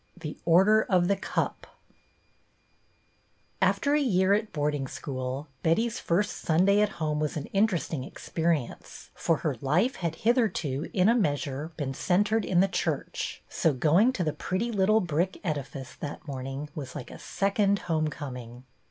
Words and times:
XV 0.15 0.19
THE 0.21 0.37
ORDER 0.45 0.81
OF 0.89 1.07
THE 1.07 1.15
CUP 1.15 1.67
A 3.61 3.67
fter 3.67 3.95
a 3.95 4.01
year 4.01 4.33
at 4.33 4.51
boarding 4.51 4.87
school, 4.87 5.47
Betty's 5.61 5.99
first 5.99 6.37
Sunday 6.37 6.81
at 6.81 6.93
home 6.97 7.19
was 7.19 7.37
an 7.37 7.45
interesting 7.53 8.03
experience, 8.03 9.11
for 9.13 9.37
her 9.45 9.57
life 9.61 9.97
had 9.97 10.15
hitherto, 10.15 10.89
in 10.91 11.07
a 11.07 11.13
measure, 11.13 11.71
been 11.77 11.93
centred 11.93 12.45
in 12.45 12.61
the 12.61 12.67
church; 12.67 13.43
so 13.47 13.73
going 13.73 14.11
to 14.13 14.23
the 14.23 14.33
pretty 14.33 14.71
little 14.71 15.01
brick 15.01 15.39
edifice 15.43 15.93
that 15.99 16.27
morning 16.27 16.69
was 16.73 16.95
like 16.95 17.11
a 17.11 17.19
second 17.19 17.77
home 17.85 18.07
coming. 18.07 18.63